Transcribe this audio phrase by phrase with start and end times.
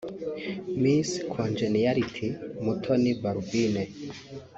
[0.81, 2.27] Miss Congeniality
[2.63, 3.83] Mutoni Balbine